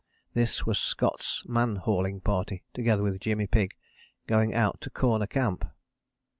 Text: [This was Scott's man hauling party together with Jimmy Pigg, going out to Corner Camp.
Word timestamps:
[This 0.33 0.65
was 0.65 0.79
Scott's 0.79 1.43
man 1.47 1.75
hauling 1.75 2.21
party 2.21 2.63
together 2.73 3.03
with 3.03 3.19
Jimmy 3.19 3.45
Pigg, 3.45 3.75
going 4.25 4.51
out 4.51 4.81
to 4.81 4.89
Corner 4.89 5.27
Camp. 5.27 5.63